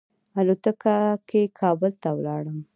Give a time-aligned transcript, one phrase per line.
[0.39, 0.95] الوتکه
[1.29, 2.59] کې کابل ته ولاړم.